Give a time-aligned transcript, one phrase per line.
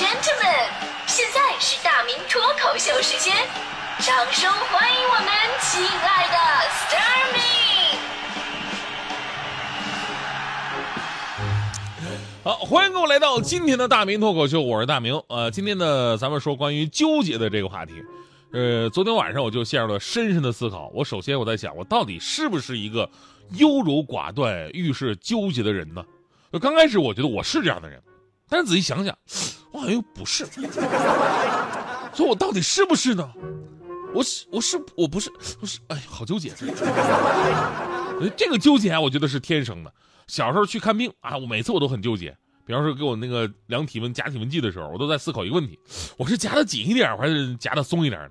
[0.00, 0.64] gentlemen，
[1.06, 3.36] 现在是大明脱口秀时间，
[3.98, 5.26] 掌声欢迎我们
[5.60, 6.38] 亲爱的
[6.70, 7.40] s t a r m y
[12.42, 15.22] 好，欢迎各位来到今天的大明脱口秀，我是大明。
[15.28, 18.02] 呃，今天呢，咱们说关于纠结的这个话题。
[18.52, 20.90] 呃，昨天晚上我就陷入了深深的思考。
[20.94, 23.06] 我首先我在想，我到底是不是一个
[23.50, 26.02] 优柔寡断、遇事纠结的人呢？
[26.58, 28.02] 刚开始我觉得我是这样的人，
[28.50, 29.16] 但是仔细想想，
[29.70, 30.44] 我好像又不是。
[32.12, 33.30] 所以，我到底是不是呢？
[34.12, 36.52] 我是，我是，我不是，我是，哎，好纠结。
[38.36, 39.92] 这个纠结啊，我觉得是天生的。
[40.26, 42.36] 小时候去看病啊，我每次我都很纠结。
[42.66, 45.78] 比方说给我那个量体温、夹体温计的时候，我都在思考一个问题：
[46.16, 48.30] 我是夹的紧一点，还是夹的松一点呢？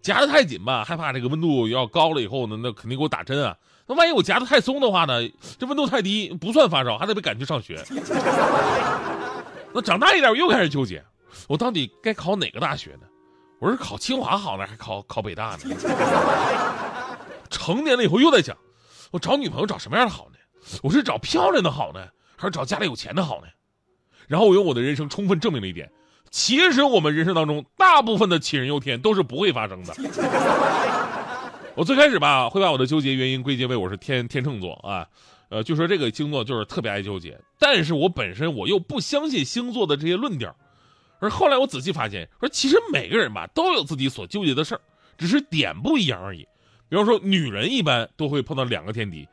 [0.00, 3.54] 夹的太紧吧，害怕这个温度要高了以后呢，那肯定给我打针啊。
[3.86, 5.26] 那万一我夹的太松的话呢，
[5.58, 7.84] 这温度太低不算发烧，还得被赶去上学。
[9.72, 11.04] 那长大一点，我又开始纠结，
[11.48, 13.06] 我到底该考哪个大学呢？
[13.60, 15.76] 我是考清华好呢，还考考北大呢？
[17.50, 18.56] 成年了以后又在想，
[19.10, 20.38] 我找女朋友找什么样的好呢？
[20.82, 22.06] 我是找漂亮的好呢，
[22.36, 23.48] 还是找家里有钱的好呢？
[24.26, 25.90] 然后我用我的人生充分证明了一点。
[26.30, 29.94] 其实我们人生当中大部分的杞人忧天都是不会发生的。
[31.74, 35.08] 我最开始吧会把我的纠结原因归结为我是天天秤座啊，
[35.48, 37.38] 呃，就说这个星座就是特别爱纠结。
[37.58, 40.54] 但是我本身我又不相信星座的这些论调，
[41.20, 44.80] 而后来我仔细发现，说其实每个人吧都有自己所纠结的事儿，
[45.16, 46.46] 只是点不一样而已。
[46.88, 49.28] 比方说女人一般都会碰到两个天敌，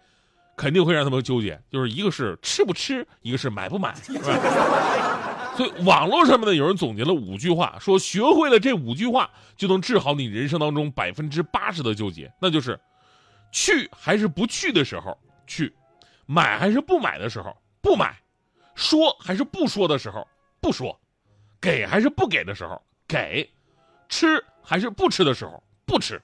[0.58, 3.94] 肯定会让他们纠结，就是一个是吃不吃，一个是买不买，
[5.56, 12.78] 所以网络上面呢，有人总结了五句话，说学会了这五句话就能治好你人生当中百分之八十的纠结，那就是
[13.54, 15.72] 去还是不去的时候去，
[16.26, 18.18] 买还是不买的时候不买，
[18.74, 20.28] 说还是不说的时候
[20.60, 21.00] 不说，
[21.62, 23.50] 给还是不给的时候给，
[24.10, 26.22] 吃还是不吃的时候不吃，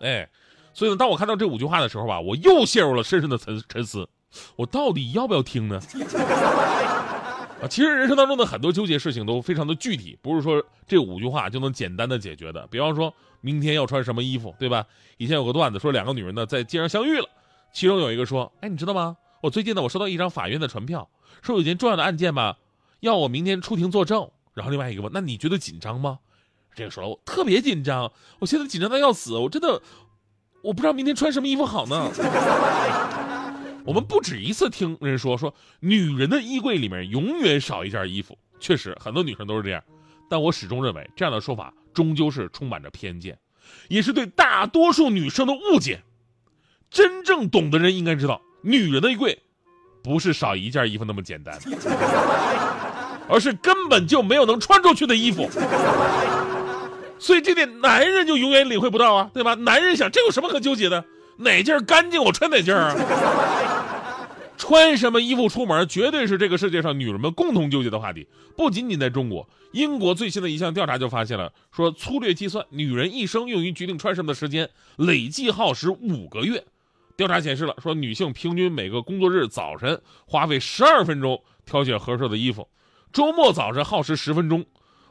[0.00, 0.28] 哎，
[0.72, 4.08] 所以呢，当我看到这五句话的时候吧，我又陷入了深深的沉沉思，
[4.56, 5.80] 我到底要不要听呢？
[7.62, 12.66] 啊，其实人生当中的很多纠结事情都非常的具体，不是说这五句话就能简单的解决的。
[12.66, 14.84] 比方说明天要穿什么衣服，对吧？
[15.16, 17.28] 以前有个段子说两个女人呢在街上相遇了，
[17.72, 19.16] 其中有一个说：“哎，你知道吗？
[19.44, 21.10] 我最近呢我收到一张法院的传票，
[21.42, 22.56] 说有件重要的案件吧，
[23.00, 26.20] 要我明天出庭作证。”然后另外一个问：“那你觉得紧张吗？”
[26.74, 29.82] 这个说了：“我特别紧张，我现在紧张的要死，我真的
[30.62, 32.10] 我不知道明天穿什么衣服好呢。
[33.84, 38.38] ”我们不止一次听人说说，女人的衣柜里面永远少一件衣服。
[38.58, 39.84] 确实，很多女生都是这样，
[40.30, 43.38] 但我始终认为这样的说法终究是充满着偏见，
[43.88, 46.02] 也是对大多数女生的误解。
[46.88, 49.38] 真正懂的人应该知道，女人的衣柜
[50.02, 51.54] 不是少一件衣服那么简单，
[53.28, 55.48] 而是根本就没有能穿出去的衣服。
[57.18, 59.54] 所以这点男人就永远领会不到啊，对吧？
[59.54, 61.04] 男人想，这有什么可纠结的？
[61.36, 62.94] 哪件干净我穿哪件啊？
[64.56, 68.26] 穿什么衣服出门，绝对是这个世界上女人们共同纠结的话题。
[68.56, 76.64] 不仅仅在中国，英国最新的一项调查就发现了，说粗略计算，女人一生用于决定穿什么的时间累计耗时五个月。
[77.16, 82.68] 调查显示了，说女性平均每个工作日早晨花费十二分钟挑选合适的衣服，
[83.12, 84.64] 周末早晨耗时十分钟，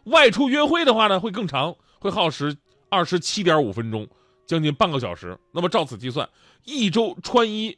[0.05, 2.57] 外出约会的话呢会更长，会耗时
[2.89, 4.07] 二十七点五分钟。
[4.45, 6.27] 将近半个小时，那么照此计算，
[6.65, 7.77] 一周穿衣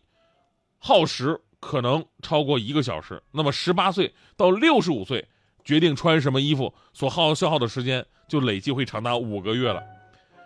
[0.80, 3.22] 耗时可能超过一个小时。
[3.32, 5.28] 那么十八岁到六十五岁
[5.64, 9.82] 决定穿什么衣服所耗消耗的时间就累计会长达五个月了。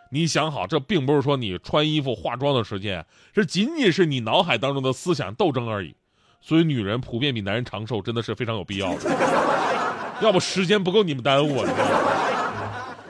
[0.10, 5.96] 你想好，这并不是说你穿衣服化妆的时间，这仅仅是你脑海当中的思想斗争而已。
[6.42, 9.10] 所以女人普遍比男人长寿，真的是非常有必要的。
[10.22, 11.70] 要不时间不够你们耽误啊！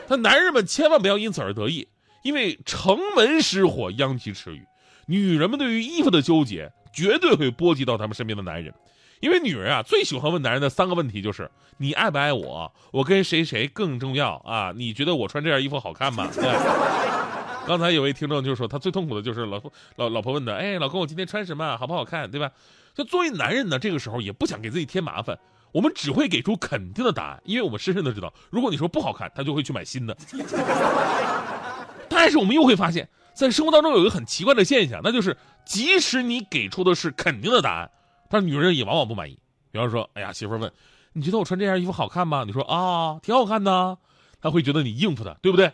[0.08, 1.88] 但男人们千万不要因此而得意。
[2.22, 4.62] 因为城门失火，殃及池鱼。
[5.06, 8.74] 女人们对于衣服的纠结，绝对会波及到他们身边的男人。
[9.20, 12.72] 因为女人啊，最喜欢问男人的三个问题就是：你爱不爱我？
[12.92, 14.72] 我跟谁谁更重要啊？
[14.76, 16.30] 你觉得我穿这件衣服好看吗？
[17.68, 21.78] 刚才有位听众就说，他最痛苦的就是老婆老老婆问的，哎，老公，我今天穿什么？
[21.78, 22.32] 好不好看？
[22.32, 22.50] 对吧？
[22.96, 25.38] 就作为男人呢，这个时候也不想给自己添麻烦，
[25.72, 30.18] 我们只会给出肯定的答案，因为我们深深的知道，如果你说不好看，他就会去买新的。
[32.10, 37.92] 但是我们又会发现，在生活当中有一个很奇怪的现象，那就是即使你给出的是肯定的答案，
[38.30, 39.38] 但女人也往往不满意。
[39.72, 40.72] 比方说，哎呀，媳妇问，
[41.14, 42.44] 你觉得我穿这件衣服好看吗？
[42.46, 43.98] 你说啊，挺好看的，
[44.42, 45.66] 她会觉得你应付她，对不对？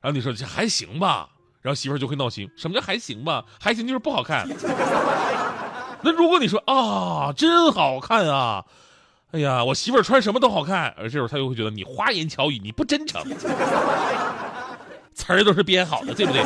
[0.00, 1.28] 然后你说这还行吧，
[1.60, 2.48] 然后媳妇就会闹心。
[2.56, 3.44] 什么叫还行吧？
[3.60, 4.48] 还行就是不好看。
[6.02, 8.64] 那如果你说啊，真好看啊，
[9.32, 10.94] 哎呀，我媳妇穿什么都好看。
[10.96, 13.22] 而这时候他又会觉得你花言巧语，你不真诚，
[15.12, 16.42] 词儿都是编好的，对不对？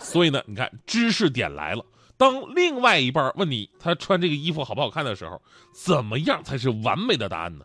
[0.00, 1.84] 所以呢，你看知识点来了。
[2.22, 5.42] 当另外一半问你他穿这个衣服好不好看的时候，
[5.74, 7.64] 怎么样才是完美的答案呢？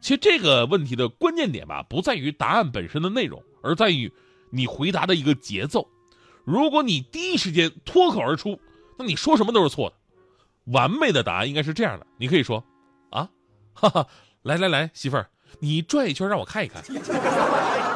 [0.00, 4.12] 其实这个问题的关键点吧，不在于答案本身的内容，而在于
[4.50, 5.88] 你回答的一个节奏。
[6.44, 8.58] 如果你第一时间脱口而出，
[8.98, 9.96] 那你说什么都是错的。
[10.72, 12.64] 完美的答案应该是这样的：你可以说，
[13.10, 13.30] 啊，
[13.74, 14.08] 哈哈，
[14.42, 15.30] 来来来，媳妇儿，
[15.60, 16.82] 你转一圈让我看一看。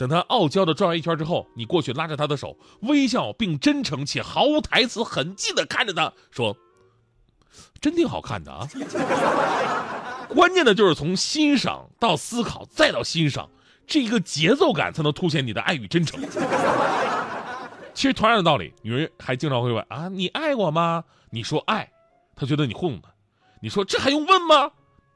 [0.00, 6.56] 等他傲娇的转完一圈之后，你过去拉着他的手，微笑并真诚且毫无台词痕迹的看着他说
[7.82, 8.66] ：“真挺好看的啊。”
[10.34, 13.50] 关键的就是从欣赏到思考再到欣赏，
[13.86, 16.18] 这一个节奏感才能凸显你的爱与真诚。
[17.92, 21.92] 其实同样的道理，女人还经常会问啊：“你爱我吗？”你说爱，
[22.34, 23.10] 她觉得你糊弄她；
[23.60, 24.70] 你说这还用问吗？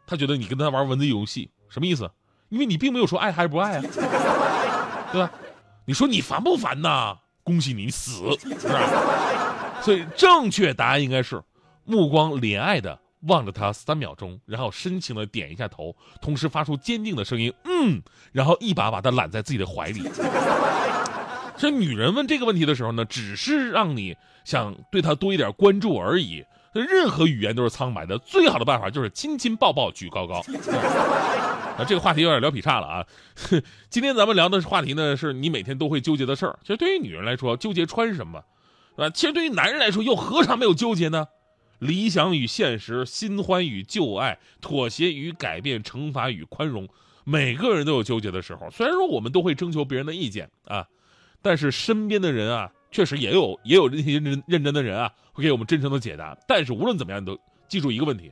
[0.07, 2.11] 她觉得你跟她玩文字游戏，什么意思？
[2.51, 3.83] 因为你并没有说爱还是不爱啊，
[5.15, 5.31] 对吧？
[5.85, 7.17] 你说你烦不烦呐？
[7.45, 9.81] 恭喜你死，是吧？
[9.81, 11.41] 所以正确答案应该是
[11.85, 12.99] 目光怜爱的。
[13.27, 18.03] 望着他三秒钟，然后深情的点一下头，同时发出坚定的声音“嗯”，
[18.33, 20.03] 然后一把把他揽在自己的怀里。
[21.57, 24.15] 这女人问这个问题的时候呢，只是让你
[24.45, 26.45] 想对她多一点关注而已。
[26.75, 30.43] 任何语言都是苍白的，最好的办法就是亲亲抱抱举高高。
[31.77, 33.07] 啊，这个话题有点聊劈叉了啊。
[33.91, 36.59] 今天咱们聊的话题呢，是你每天都会纠结的事儿。
[36.63, 38.45] 其实对于女人来说，纠结穿什么，
[38.97, 41.27] 啊，其实对于男人来说，又何尝没有纠结呢？
[41.81, 46.89] 理想与现实，新欢与旧爱，妥协与改变，惩罚与宽容，
[47.25, 48.71] 每个人都有纠结的时候。
[48.71, 50.87] 虽然说我们都会征求别人的意见啊，
[51.43, 56.39] 但是身边的人啊，确实也有也有那些认真认真的人啊，会给我们真诚的解答。
[56.47, 57.37] 但是无论怎么样，你都
[57.69, 58.31] 记住一个问题：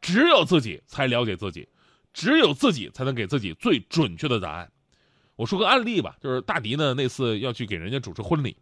[0.00, 1.68] 只有自己才了解自己，
[2.12, 4.70] 只有自己才能给自己最准确的答案。
[5.36, 8.56] 我说个案例吧，就是大迪呢那次要去给人家主持婚礼，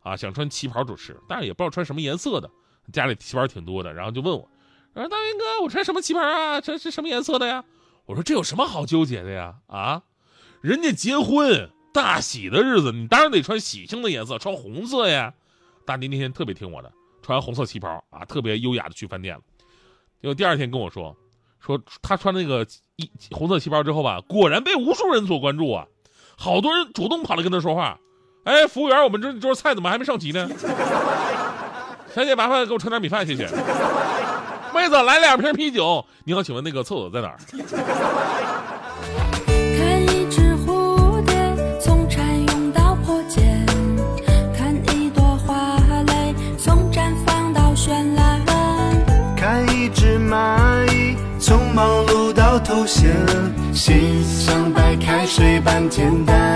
[0.00, 2.50] 啊，想穿旗袍主持，但是也不知道穿什么颜色的。
[2.92, 4.48] 家里旗袍挺多的，然后就问我，
[4.94, 6.60] 说大明哥，我穿什么旗袍啊？
[6.60, 7.64] 这是什么颜色的呀？
[8.06, 9.56] 我说这有什么好纠结的呀？
[9.66, 10.02] 啊，
[10.60, 15.34] 人家结婚大喜的日子，你当然得穿喜庆的颜色，穿红色呀。
[15.84, 16.92] 大迪那天特别听我的，
[17.22, 19.42] 穿红色旗袍啊，特别优雅的去饭店了。
[20.20, 21.16] 结果第二天跟我说，
[21.66, 22.64] 说他穿那个
[22.94, 25.84] 一红色旗袍之后吧，果然被无数人所关注啊，
[26.36, 27.98] 好多人主动跑来跟他说话。
[28.44, 30.48] 哎，服务员，我们这桌菜怎么还没上齐呢？
[32.14, 33.48] 小姐，麻烦给我盛点米饭，谢谢。
[34.72, 36.04] 妹子，来两瓶啤酒。
[36.22, 37.36] 你好，请问那个厕所在哪儿？
[52.86, 53.10] 心
[54.22, 56.55] 像白开水般简单。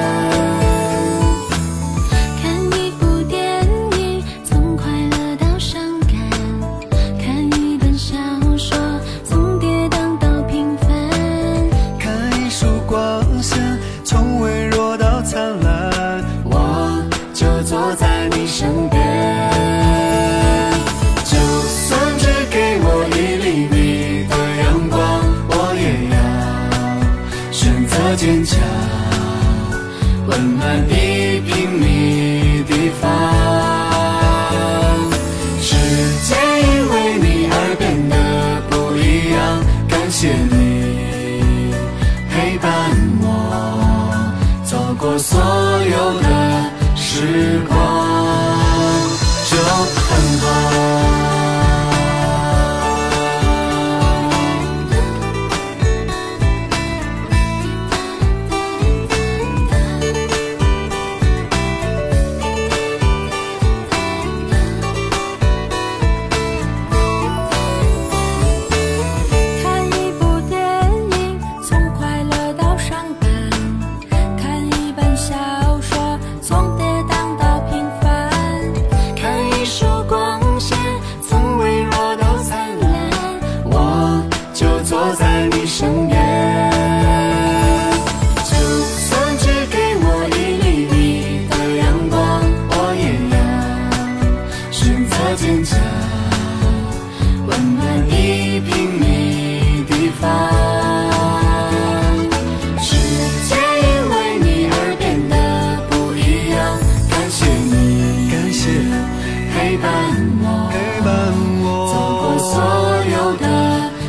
[30.41, 31.10] 温暖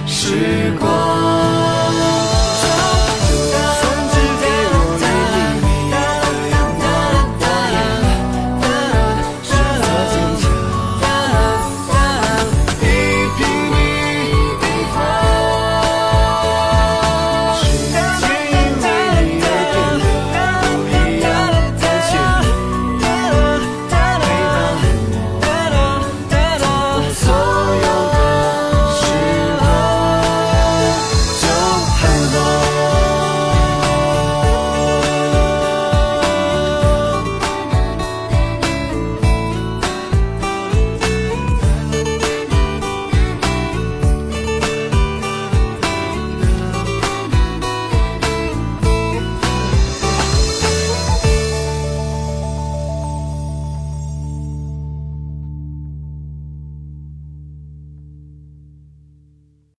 [0.08, 1.61] 时光。